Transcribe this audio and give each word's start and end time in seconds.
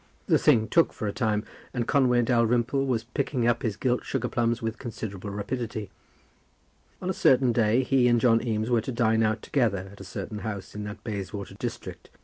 The 0.25 0.39
thing 0.39 0.67
took 0.67 0.93
for 0.93 1.07
a 1.07 1.13
time, 1.13 1.43
and 1.75 1.87
Conway 1.87 2.23
Dalrymple 2.23 2.87
was 2.87 3.03
picking 3.03 3.47
up 3.47 3.61
his 3.61 3.75
gilt 3.77 4.03
sugar 4.03 4.27
plums 4.29 4.59
with 4.59 4.79
considerable 4.79 5.29
rapidity. 5.29 5.91
On 7.03 7.09
a 7.11 7.13
certain 7.13 7.51
day 7.51 7.83
he 7.83 8.07
and 8.07 8.19
John 8.19 8.41
Eames 8.43 8.71
were 8.71 8.81
to 8.81 8.91
dine 8.91 9.21
out 9.21 9.43
together 9.43 9.87
at 9.91 10.01
a 10.01 10.03
certain 10.03 10.39
house 10.39 10.73
in 10.73 10.85
that 10.85 11.03
Bayswater 11.03 11.53
district. 11.53 12.09